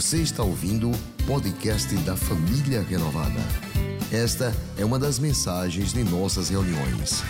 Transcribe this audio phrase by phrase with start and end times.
[0.00, 3.38] Você está ouvindo o podcast da Família Renovada.
[4.10, 7.22] Esta é uma das mensagens de nossas reuniões.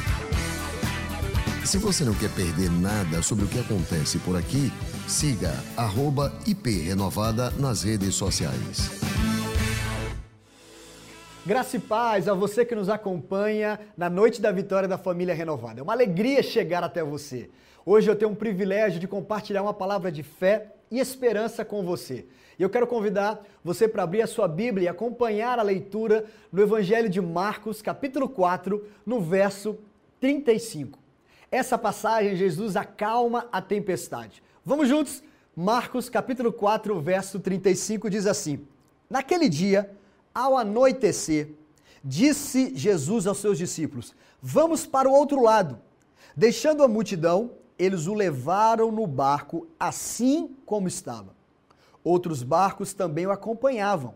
[1.67, 4.71] Se você não quer perder nada sobre o que acontece por aqui,
[5.09, 5.53] siga
[6.47, 9.01] @iprenovada nas redes sociais.
[11.45, 15.81] Graça e paz a você que nos acompanha na noite da vitória da família renovada.
[15.81, 17.51] É uma alegria chegar até você.
[17.85, 22.27] Hoje eu tenho um privilégio de compartilhar uma palavra de fé e esperança com você.
[22.59, 26.61] E eu quero convidar você para abrir a sua Bíblia e acompanhar a leitura no
[26.61, 29.79] Evangelho de Marcos, capítulo 4, no verso
[30.21, 30.99] 35.
[31.51, 34.43] Essa passagem, Jesus acalma a tempestade.
[34.65, 35.23] Vamos juntos?
[35.57, 38.67] Marcos, capítulo 4, verso 35 diz assim:
[39.09, 39.91] Naquele dia,
[40.35, 41.51] ao anoitecer,
[42.05, 45.79] disse Jesus aos seus discípulos: Vamos para o outro lado.
[46.37, 51.35] Deixando a multidão, eles o levaram no barco assim como estava.
[52.05, 54.15] Outros barcos também o acompanhavam.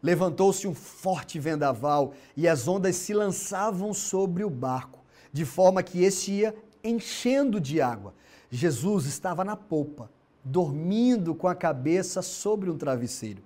[0.00, 5.00] Levantou-se um forte vendaval e as ondas se lançavam sobre o barco,
[5.32, 8.14] de forma que este ia enchendo de água.
[8.48, 10.08] Jesus estava na polpa,
[10.44, 13.42] dormindo com a cabeça sobre um travesseiro.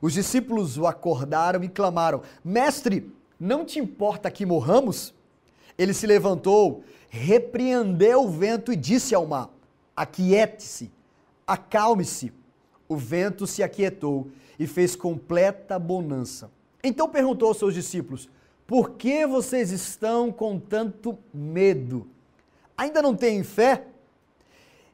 [0.00, 5.12] Os discípulos o acordaram e clamaram: Mestre, não te importa que morramos?
[5.76, 9.50] Ele se levantou, repreendeu o vento e disse ao mar:
[9.96, 10.90] Aquiete-se,
[11.46, 12.32] acalme-se.
[12.88, 14.28] O vento se aquietou
[14.58, 16.50] e fez completa bonança.
[16.82, 18.28] Então perguntou aos seus discípulos:
[18.66, 22.06] Por que vocês estão com tanto medo?
[22.76, 23.86] Ainda não têm fé?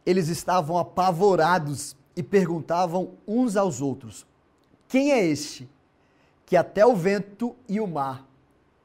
[0.06, 4.27] Eles estavam apavorados e perguntavam uns aos outros:
[4.89, 5.69] Quem é este
[6.47, 8.27] que até o vento e o mar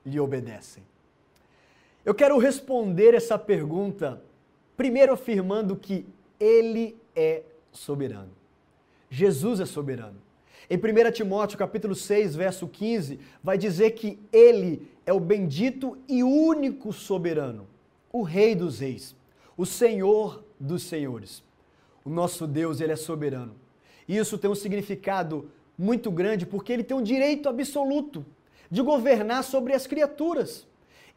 [0.06, 0.89] lhe obedecem?
[2.10, 4.20] Eu quero responder essa pergunta
[4.76, 6.08] primeiro afirmando que
[6.40, 8.32] ele é soberano.
[9.12, 10.20] Jesus é soberano.
[10.68, 16.24] Em 1 Timóteo capítulo 6, verso 15, vai dizer que ele é o bendito e
[16.24, 17.68] único soberano,
[18.12, 19.16] o rei dos reis,
[19.56, 21.44] o senhor dos senhores.
[22.04, 23.54] O nosso Deus, ele é soberano.
[24.08, 28.26] E isso tem um significado muito grande porque ele tem um direito absoluto
[28.68, 30.68] de governar sobre as criaturas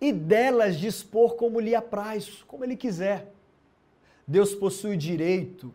[0.03, 3.33] e delas dispor como lhe apraz, como ele quiser.
[4.27, 5.73] Deus possui direito,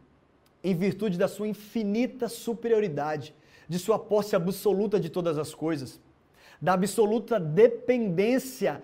[0.61, 3.33] em virtude da sua infinita superioridade,
[3.69, 5.97] de sua posse absoluta de todas as coisas,
[6.61, 8.83] da absoluta dependência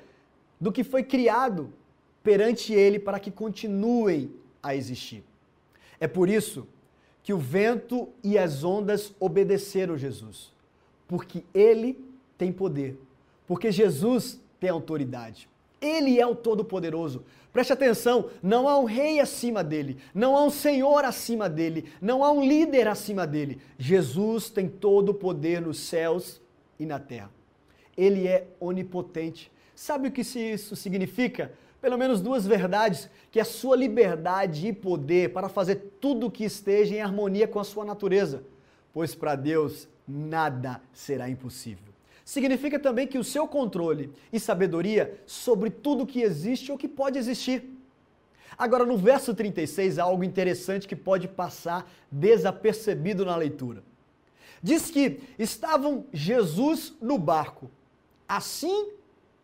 [0.61, 1.73] do que foi criado
[2.23, 5.25] perante ele para que continuem a existir.
[5.99, 6.65] É por isso
[7.21, 10.53] que o vento e as ondas obedeceram Jesus,
[11.05, 12.01] porque ele
[12.37, 12.97] tem poder,
[13.45, 15.49] porque Jesus tem autoridade.
[15.81, 17.25] Ele é o Todo-Poderoso.
[17.51, 22.23] Preste atenção: não há um rei acima dele, não há um senhor acima dele, não
[22.23, 23.59] há um líder acima dele.
[23.77, 26.41] Jesus tem todo o poder nos céus
[26.79, 27.29] e na terra.
[27.97, 29.51] Ele é onipotente.
[29.75, 31.51] Sabe o que isso significa?
[31.81, 36.45] Pelo menos duas verdades: que a sua liberdade e poder para fazer tudo o que
[36.45, 38.45] esteja em harmonia com a sua natureza.
[38.93, 41.92] Pois para Deus nada será impossível
[42.23, 47.17] significa também que o seu controle e sabedoria sobre tudo que existe ou que pode
[47.17, 47.69] existir.
[48.57, 53.83] Agora, no verso 36, há algo interessante que pode passar desapercebido na leitura.
[54.61, 57.69] Diz que estavam Jesus no barco,
[58.27, 58.91] assim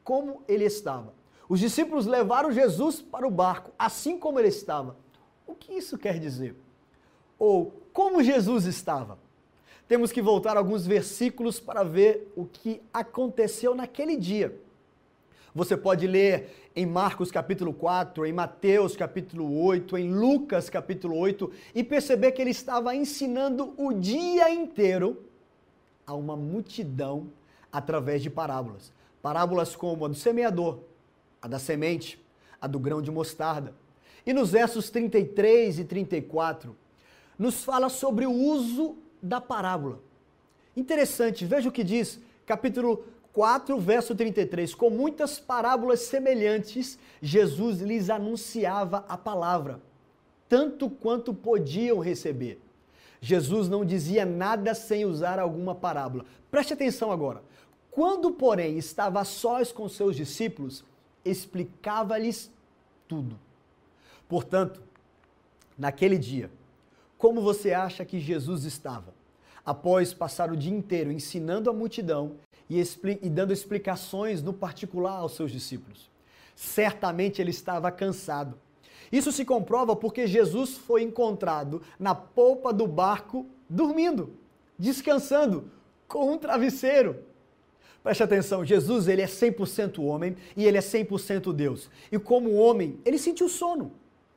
[0.04, 1.14] como ele estava.
[1.50, 4.96] Os discípulos levaram Jesus para o barco, assim como ele estava.
[5.46, 6.56] O que isso quer dizer?
[7.38, 9.18] Ou como Jesus estava?
[9.90, 14.56] Temos que voltar alguns versículos para ver o que aconteceu naquele dia.
[15.54, 21.52] Você pode ler em Marcos capítulo 4, em Mateus capítulo 8, em Lucas capítulo 8
[21.74, 25.24] e perceber que ele estava ensinando o dia inteiro
[26.06, 27.32] a uma multidão
[27.72, 28.94] através de parábolas.
[29.24, 30.82] Parábolas como a do semeador,
[31.42, 32.24] a da semente,
[32.62, 33.74] a do grão de mostarda.
[34.24, 36.76] E nos versos 33 e 34,
[37.40, 40.00] nos fala sobre o uso da parábola.
[40.76, 44.74] Interessante, veja o que diz, capítulo 4, verso 33.
[44.76, 49.82] Com muitas parábolas semelhantes, Jesus lhes anunciava a palavra,
[50.48, 52.60] tanto quanto podiam receber.
[53.22, 56.26] Jesus não dizia nada sem usar alguma parábola.
[56.50, 57.44] Preste atenção agora.
[57.92, 60.84] Quando, porém, estava sós com seus discípulos,
[61.26, 62.50] explicava-lhes
[63.08, 63.38] tudo.
[64.28, 64.82] Portanto,
[65.78, 66.50] naquele dia,
[67.20, 69.14] como você acha que Jesus estava?
[69.66, 72.38] Após passar o dia inteiro ensinando a multidão
[72.70, 72.82] e,
[73.22, 76.10] e dando explicações no particular aos seus discípulos.
[76.56, 78.58] Certamente ele estava cansado.
[79.12, 84.34] Isso se comprova porque Jesus foi encontrado na polpa do barco dormindo.
[84.78, 85.70] descansando
[86.08, 87.18] com um travesseiro.
[88.02, 91.90] Preste atenção, Jesus ele é 100% homem e ele é 100% Deus.
[92.10, 93.92] E como homem, ele sentiu sono,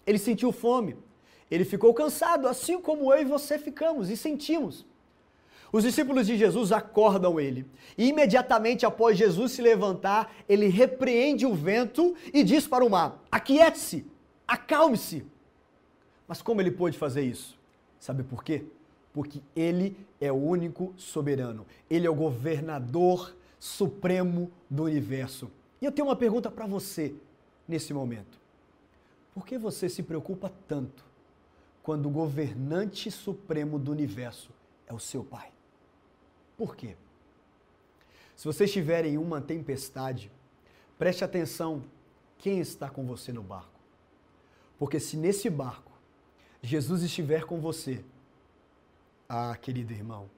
[0.05, 0.97] ele sentiu fome,
[1.55, 4.87] ele ficou cansado, assim como eu e você ficamos e sentimos.
[5.71, 7.67] Os discípulos de Jesus acordam ele.
[7.97, 13.23] E imediatamente após Jesus se levantar, ele repreende o vento e diz para o mar:
[13.31, 14.07] Aquiete-se,
[14.49, 15.27] acalme-se.
[16.27, 17.59] Mas como ele pôde fazer isso?
[18.01, 18.65] Sabe por quê?
[19.13, 21.67] Porque ele é o único soberano.
[21.91, 25.51] Ele é o governador supremo do universo.
[25.83, 27.13] E eu tenho uma pergunta para você
[27.69, 28.41] nesse momento.
[29.35, 31.12] Por que você se preocupa tanto
[31.83, 34.51] quando o governante supremo do universo
[34.87, 35.51] é o seu pai?
[36.57, 36.97] Por quê?
[38.37, 40.31] Se você estiver em uma tempestade,
[40.99, 41.83] preste atenção
[42.39, 43.81] quem está com você no barco.
[44.79, 45.93] Porque se nesse barco
[46.63, 48.05] Jesus estiver com você,
[49.29, 50.31] ah, querido irmão,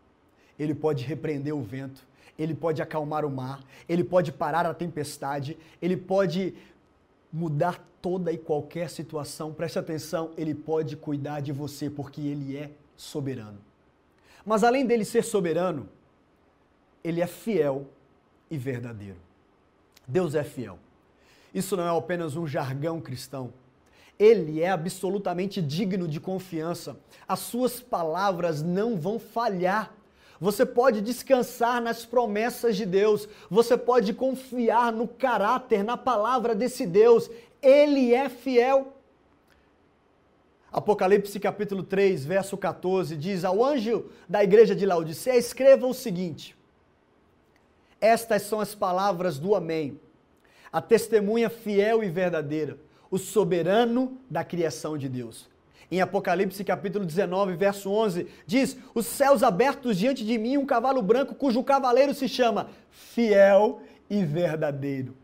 [0.59, 2.07] ele pode repreender o vento,
[2.39, 6.55] ele pode acalmar o mar, ele pode parar a tempestade, ele pode
[7.33, 9.51] mudar toda e qualquer situação.
[9.51, 13.57] Preste atenção, ele pode cuidar de você porque ele é soberano.
[14.45, 15.89] Mas além dele ser soberano,
[17.03, 17.87] ele é fiel
[18.51, 19.17] e verdadeiro.
[20.07, 20.79] Deus é fiel.
[21.55, 23.55] Isso não é apenas um jargão cristão.
[24.19, 26.99] Ele é absolutamente digno de confiança.
[27.27, 29.95] As suas palavras não vão falhar.
[30.39, 36.85] Você pode descansar nas promessas de Deus, você pode confiar no caráter, na palavra desse
[36.85, 37.31] Deus.
[37.65, 38.93] Ele é fiel.
[40.71, 46.55] Apocalipse capítulo 3, verso 14 diz: Ao anjo da igreja de Laodicea, escreva o seguinte:
[48.01, 49.99] Estas são as palavras do Amém,
[50.71, 52.77] a testemunha fiel e verdadeira,
[53.11, 55.49] o soberano da criação de Deus.
[55.91, 61.01] Em Apocalipse capítulo 19, verso 11, diz: Os céus abertos diante de mim, um cavalo
[61.01, 63.81] branco cujo cavaleiro se chama Fiel
[64.11, 65.24] e Verdadeiro.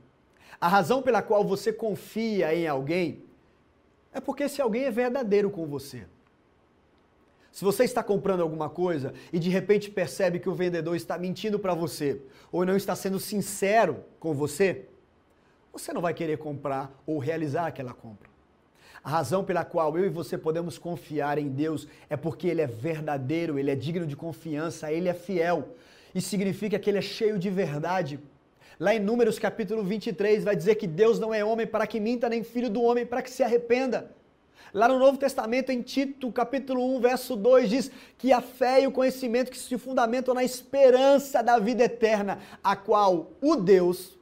[0.60, 3.24] A razão pela qual você confia em alguém
[4.12, 6.06] é porque esse alguém é verdadeiro com você.
[7.50, 11.58] Se você está comprando alguma coisa e de repente percebe que o vendedor está mentindo
[11.58, 12.20] para você
[12.52, 14.86] ou não está sendo sincero com você,
[15.72, 18.28] você não vai querer comprar ou realizar aquela compra.
[19.02, 22.66] A razão pela qual eu e você podemos confiar em Deus é porque Ele é
[22.66, 25.74] verdadeiro, Ele é digno de confiança, Ele é fiel.
[26.14, 28.20] Isso significa que Ele é cheio de verdade.
[28.80, 32.30] Lá em Números capítulo 23 vai dizer que Deus não é homem para que minta,
[32.30, 34.10] nem filho do homem para que se arrependa.
[34.72, 38.86] Lá no Novo Testamento, em Tito, capítulo 1, verso 2, diz que a fé e
[38.86, 44.16] o conhecimento que se fundamentam na esperança da vida eterna, a qual o Deus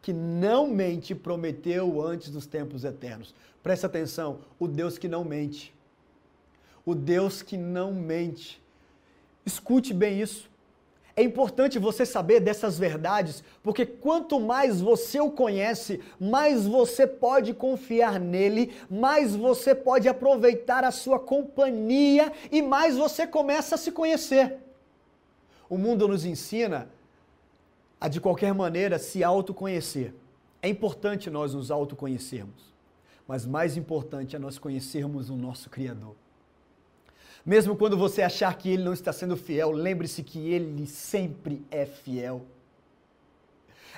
[0.00, 3.34] que não mente prometeu antes dos tempos eternos.
[3.60, 5.74] Preste atenção, o Deus que não mente.
[6.84, 8.62] O Deus que não mente.
[9.44, 10.48] Escute bem isso.
[11.16, 17.54] É importante você saber dessas verdades, porque quanto mais você o conhece, mais você pode
[17.54, 23.90] confiar nele, mais você pode aproveitar a sua companhia e mais você começa a se
[23.90, 24.58] conhecer.
[25.70, 26.88] O mundo nos ensina
[27.98, 30.12] a de qualquer maneira se autoconhecer.
[30.60, 32.76] É importante nós nos autoconhecermos
[33.26, 36.14] mas mais importante é nós conhecermos o nosso Criador.
[37.46, 41.86] Mesmo quando você achar que ele não está sendo fiel, lembre-se que ele sempre é
[41.86, 42.44] fiel.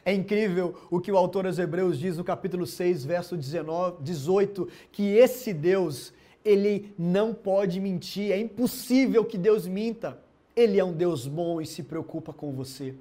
[0.04, 4.68] É incrível o que o autor aos Hebreus diz no capítulo 6, verso 19, 18,
[4.92, 6.12] que esse Deus,
[6.44, 10.18] ele não pode mentir, é impossível que Deus minta.
[10.54, 12.94] Ele é um Deus bom e se preocupa com você.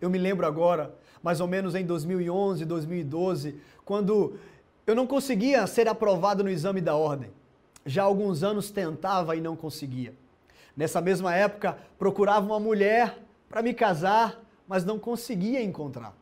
[0.00, 4.34] Eu me lembro agora, mais ou menos em 2011, 2012, quando
[4.86, 7.30] eu não conseguia ser aprovado no exame da ordem.
[7.84, 10.14] Já há alguns anos tentava e não conseguia.
[10.76, 16.14] Nessa mesma época, procurava uma mulher para me casar, mas não conseguia encontrar.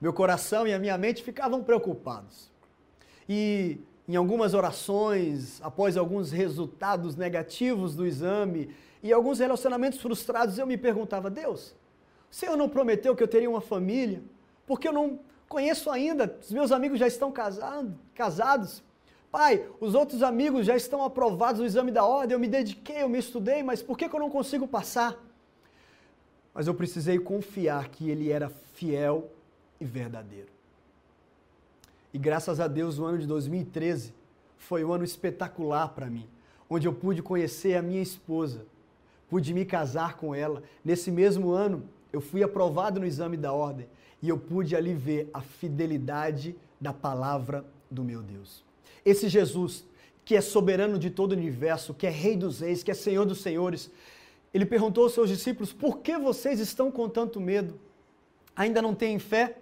[0.00, 2.50] Meu coração e a minha mente ficavam preocupados.
[3.28, 8.70] E em algumas orações, após alguns resultados negativos do exame
[9.02, 11.74] e alguns relacionamentos frustrados, eu me perguntava: Deus,
[12.30, 14.22] o Senhor não prometeu que eu teria uma família?
[14.66, 18.82] Por que eu não Conheço ainda, os meus amigos já estão casados.
[19.30, 23.08] Pai, os outros amigos já estão aprovados no exame da ordem, eu me dediquei, eu
[23.08, 25.16] me estudei, mas por que, que eu não consigo passar?
[26.54, 29.30] Mas eu precisei confiar que ele era fiel
[29.80, 30.48] e verdadeiro.
[32.14, 34.14] E graças a Deus, o ano de 2013
[34.56, 36.26] foi um ano espetacular para mim,
[36.68, 38.64] onde eu pude conhecer a minha esposa,
[39.28, 40.62] pude me casar com ela.
[40.84, 43.86] Nesse mesmo ano, eu fui aprovado no exame da ordem
[44.22, 48.65] e eu pude ali ver a fidelidade da palavra do meu Deus.
[49.04, 49.84] Esse Jesus,
[50.24, 53.24] que é soberano de todo o universo, que é Rei dos Reis, que é Senhor
[53.24, 53.90] dos Senhores,
[54.52, 57.78] ele perguntou aos seus discípulos: Por que vocês estão com tanto medo?
[58.54, 59.58] Ainda não têm fé?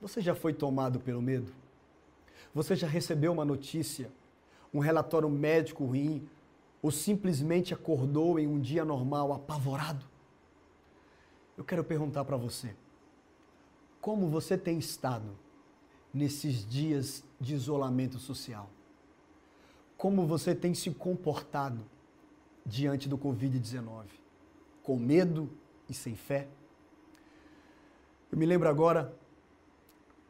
[0.00, 1.52] Você já foi tomado pelo medo?
[2.54, 4.10] Você já recebeu uma notícia,
[4.72, 6.28] um relatório médico ruim,
[6.82, 10.04] ou simplesmente acordou em um dia normal apavorado?
[11.56, 12.74] Eu quero perguntar para você:
[14.00, 15.36] como você tem estado
[16.12, 18.68] nesses dias de isolamento social?
[19.96, 21.84] Como você tem se comportado
[22.64, 24.04] diante do Covid-19?
[24.82, 25.50] Com medo
[25.88, 26.48] e sem fé?
[28.32, 29.14] Eu me lembro agora,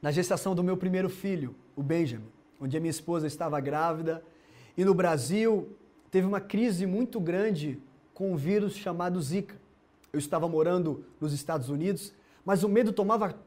[0.00, 2.26] na gestação do meu primeiro filho, o Benjamin,
[2.60, 4.22] onde a minha esposa estava grávida
[4.76, 5.76] e no Brasil
[6.10, 7.80] teve uma crise muito grande
[8.14, 9.54] com um vírus chamado Zika.
[10.12, 12.12] Eu estava morando nos Estados Unidos,
[12.44, 13.38] mas o medo tomava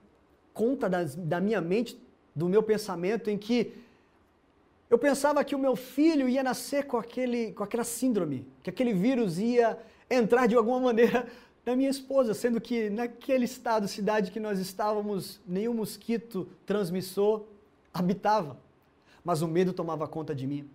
[0.54, 2.00] conta da, da minha mente,
[2.36, 3.74] do meu pensamento, em que
[4.90, 8.94] eu pensava que o meu filho ia nascer com, aquele, com aquela síndrome, que aquele
[8.94, 9.78] vírus ia
[10.10, 11.28] entrar de alguma maneira
[11.66, 17.44] na minha esposa, sendo que naquele estado, cidade que nós estávamos, nenhum mosquito transmissor
[17.94, 18.58] habitava.
[19.24, 20.70] Mas o medo tomava conta de mim.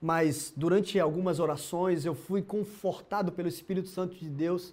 [0.00, 4.72] Mas durante algumas orações eu fui confortado pelo Espírito Santo de Deus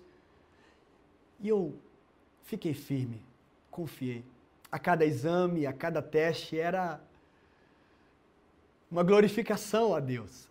[1.41, 1.73] e eu
[2.43, 3.21] fiquei firme,
[3.71, 4.23] confiei.
[4.75, 6.99] A cada exame, a cada teste era
[8.91, 10.49] uma glorificação a Deus.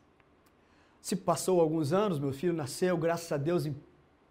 [1.02, 3.76] Se passou alguns anos, meu filho nasceu, graças a Deus, em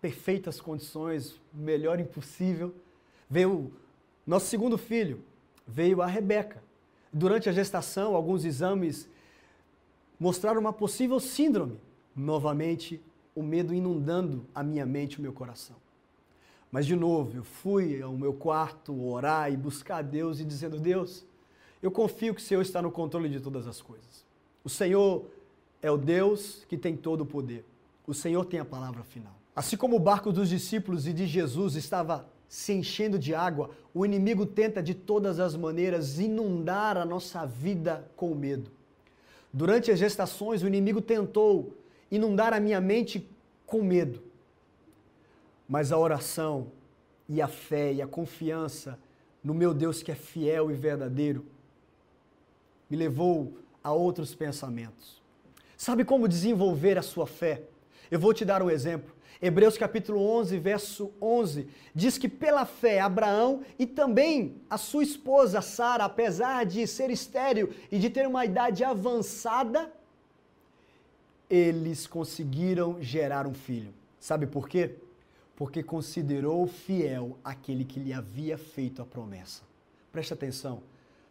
[0.02, 2.74] perfeitas condições, melhor impossível.
[3.30, 3.72] Veio
[4.26, 5.24] nosso segundo filho,
[5.68, 6.64] veio a Rebeca.
[7.14, 9.08] Durante a gestação, alguns exames
[10.20, 11.80] mostraram uma possível síndrome.
[12.16, 13.00] Novamente,
[13.36, 15.83] o medo inundando a minha mente e o meu coração.
[16.74, 20.80] Mas de novo, eu fui ao meu quarto orar e buscar a Deus e dizendo:
[20.80, 21.24] Deus,
[21.84, 24.26] eu confio que o Senhor está no controle de todas as coisas.
[24.64, 25.24] O Senhor
[25.84, 27.64] é o Deus que tem todo o poder.
[28.08, 29.36] O Senhor tem a palavra final.
[29.56, 34.04] Assim como o barco dos discípulos e de Jesus estava se enchendo de água, o
[34.04, 38.72] inimigo tenta de todas as maneiras inundar a nossa vida com medo.
[39.54, 41.78] Durante as gestações, o inimigo tentou
[42.10, 43.30] inundar a minha mente
[43.64, 44.33] com medo.
[45.68, 46.72] Mas a oração
[47.28, 49.00] e a fé e a confiança
[49.44, 51.46] no meu Deus que é fiel e verdadeiro
[52.90, 55.22] me levou a outros pensamentos.
[55.76, 57.64] Sabe como desenvolver a sua fé?
[58.10, 59.14] Eu vou te dar um exemplo.
[59.42, 65.60] Hebreus capítulo 11, verso 11, diz que pela fé Abraão e também a sua esposa
[65.60, 69.92] Sara, apesar de ser estéril e de ter uma idade avançada,
[71.50, 73.94] eles conseguiram gerar um filho.
[74.18, 74.96] Sabe por quê?
[75.56, 79.64] Porque considerou fiel aquele que lhe havia feito a promessa.
[80.12, 80.82] Preste atenção.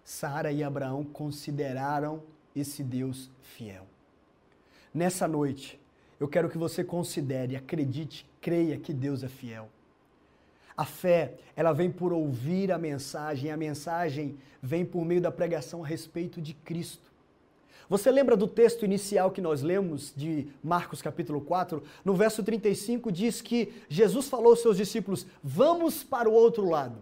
[0.04, 2.22] Sara e Abraão consideraram
[2.54, 3.86] esse Deus fiel.
[4.92, 5.80] Nessa noite,
[6.20, 9.68] eu quero que você considere, acredite, creia que Deus é fiel.
[10.76, 15.84] A fé, ela vem por ouvir a mensagem, a mensagem vem por meio da pregação
[15.84, 17.11] a respeito de Cristo.
[17.88, 21.82] Você lembra do texto inicial que nós lemos de Marcos capítulo 4?
[22.04, 26.98] No verso 35 diz que Jesus falou aos seus discípulos: "Vamos para o outro lado".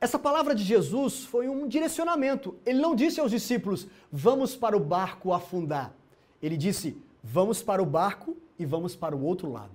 [0.00, 2.56] Essa palavra de Jesus foi um direcionamento.
[2.66, 5.94] Ele não disse aos discípulos: "Vamos para o barco afundar".
[6.42, 9.72] Ele disse: vamos para o barco e vamos para o outro lado.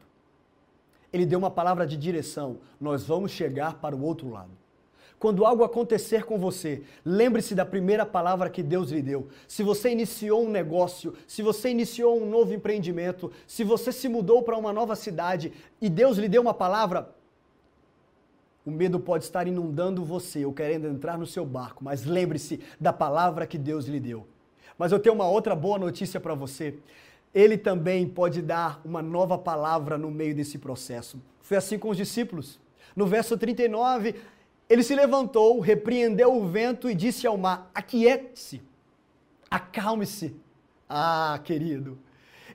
[1.11, 4.51] Ele deu uma palavra de direção, nós vamos chegar para o outro lado.
[5.19, 9.27] Quando algo acontecer com você, lembre-se da primeira palavra que Deus lhe deu.
[9.47, 14.41] Se você iniciou um negócio, se você iniciou um novo empreendimento, se você se mudou
[14.41, 17.13] para uma nova cidade e Deus lhe deu uma palavra,
[18.65, 22.93] o medo pode estar inundando você ou querendo entrar no seu barco, mas lembre-se da
[22.93, 24.25] palavra que Deus lhe deu.
[24.77, 26.77] Mas eu tenho uma outra boa notícia para você
[27.33, 31.21] ele também pode dar uma nova palavra no meio desse processo.
[31.41, 32.59] Foi assim com os discípulos.
[32.95, 34.15] No verso 39,
[34.69, 38.61] ele se levantou, repreendeu o vento e disse ao mar: Aquiete-se,
[39.49, 40.35] acalme-se.
[40.87, 41.97] Ah, querido,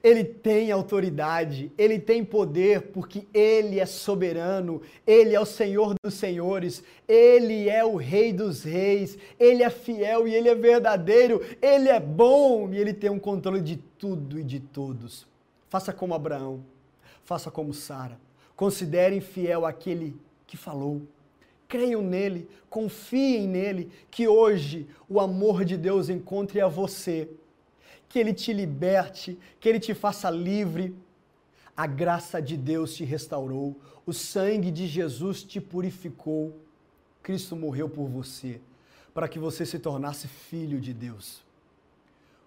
[0.05, 6.15] ele tem autoridade, ele tem poder, porque ele é soberano, ele é o Senhor dos
[6.15, 11.89] senhores, ele é o Rei dos reis, ele é fiel e ele é verdadeiro, ele
[11.89, 15.27] é bom e ele tem um controle de tudo e de todos.
[15.71, 16.63] Faça como Abraão,
[17.25, 18.21] faça como Sara.
[18.55, 20.15] Considerem fiel aquele
[20.47, 21.01] que falou.
[21.69, 27.29] Creiam nele, confiem nele, que hoje o amor de Deus encontre a você
[28.15, 30.95] que Ele te liberte, que Ele te faça livre.
[31.77, 36.57] A graça de Deus te restaurou, o sangue de Jesus te purificou.
[37.23, 38.61] Cristo morreu por você,
[39.13, 41.43] para que você se tornasse filho de Deus.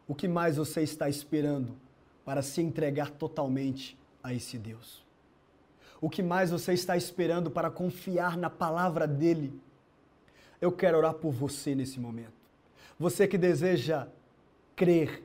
[0.07, 1.75] O que mais você está esperando
[2.23, 5.06] para se entregar totalmente a esse Deus?
[5.99, 9.59] O que mais você está esperando para confiar na palavra dele?
[10.61, 12.33] Eu quero orar por você nesse momento.
[12.99, 14.07] Você que deseja
[14.75, 15.23] crer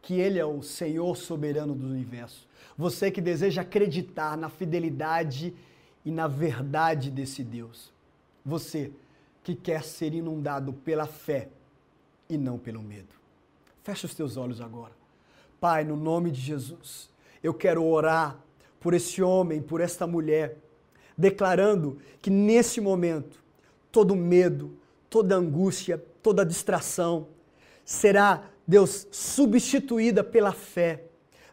[0.00, 2.46] que Ele é o Senhor soberano do universo.
[2.76, 5.54] Você que deseja acreditar na fidelidade
[6.04, 7.92] e na verdade desse Deus.
[8.44, 8.92] Você
[9.42, 11.48] que quer ser inundado pela fé
[12.28, 13.08] e não pelo medo.
[13.82, 14.92] Fecha os teus olhos agora.
[15.60, 17.10] Pai, no nome de Jesus,
[17.42, 18.38] eu quero orar
[18.80, 20.56] por esse homem, por esta mulher,
[21.16, 23.42] declarando que nesse momento
[23.90, 24.76] todo medo,
[25.10, 27.28] toda angústia, toda distração
[27.84, 31.04] será, Deus, substituída pela fé.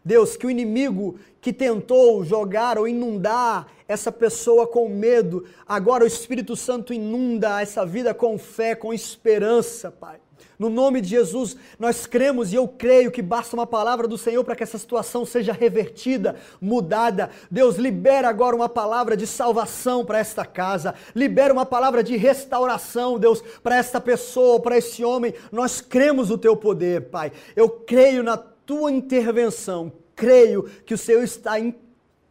[0.04, 6.06] Deus, que o inimigo que tentou jogar ou inundar essa pessoa com medo, agora o
[6.06, 10.20] Espírito Santo inunda essa vida com fé, com esperança, Pai.
[10.58, 14.42] No nome de Jesus, nós cremos e eu creio que basta uma palavra do Senhor
[14.42, 17.30] para que essa situação seja revertida, mudada.
[17.50, 23.18] Deus, libera agora uma palavra de salvação para esta casa, libera uma palavra de restauração,
[23.18, 25.34] Deus, para esta pessoa, para esse homem.
[25.52, 27.32] Nós cremos o teu poder, Pai.
[27.54, 31.74] Eu creio na tua intervenção, creio que o Senhor está, em,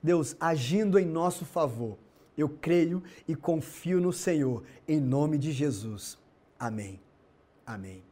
[0.01, 1.97] Deus, agindo em nosso favor.
[2.37, 6.17] Eu creio e confio no Senhor, em nome de Jesus.
[6.59, 7.04] Amém.
[7.65, 8.03] Amém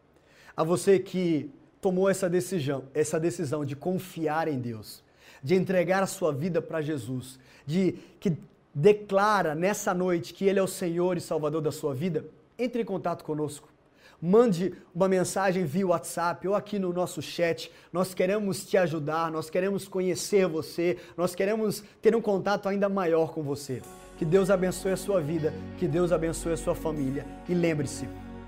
[0.55, 1.49] a você que
[1.81, 5.03] tomou essa decisão, essa decisão de confiar em Deus,
[5.43, 8.37] de entregar a sua vida para Jesus, de que
[8.73, 12.25] declara nessa noite que Ele é o Senhor e Salvador da sua vida,
[12.57, 13.67] entre em contato conosco.
[14.21, 17.69] Mande uma mensagem via WhatsApp ou aqui no nosso chat.
[17.91, 23.33] Nós queremos te ajudar, nós queremos conhecer você, nós queremos ter um contato ainda maior
[23.33, 23.81] com você.
[24.17, 28.07] Que Deus abençoe a sua vida, que Deus abençoe a sua família e lembre-se,